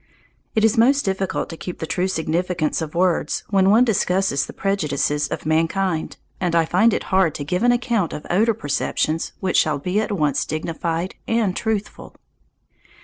It 0.55 0.65
is 0.65 0.79
most 0.79 1.05
difficult 1.05 1.47
to 1.49 1.55
keep 1.57 1.77
the 1.77 1.85
true 1.85 2.07
significance 2.07 2.81
of 2.81 2.95
words 2.95 3.43
when 3.51 3.69
one 3.69 3.83
discusses 3.85 4.47
the 4.47 4.51
prejudices 4.51 5.27
of 5.27 5.45
mankind, 5.45 6.17
and 6.39 6.55
I 6.55 6.65
find 6.65 6.91
it 6.91 7.03
hard 7.13 7.35
to 7.35 7.43
give 7.45 7.61
an 7.61 7.71
account 7.71 8.11
of 8.11 8.25
odour 8.31 8.55
perceptions 8.55 9.33
which 9.41 9.57
shall 9.57 9.77
be 9.77 9.99
at 10.01 10.11
once 10.11 10.43
dignified 10.43 11.13
and 11.27 11.55
truthful. 11.55 12.15